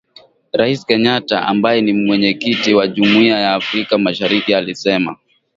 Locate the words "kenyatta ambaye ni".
0.87-1.93